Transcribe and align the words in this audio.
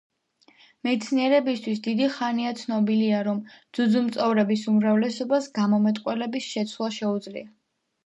მეცნიერებისთვის 0.87 1.81
დიდი 1.89 2.07
ხანია 2.15 2.55
ცნობილია, 2.63 3.21
რომ 3.29 3.43
ძუძუმწოვრების 3.79 4.67
უმრავლესობას 4.75 5.55
გამომეტყველების 5.63 6.53
შეცვლა 6.57 6.95
შეუძლია. 7.01 7.51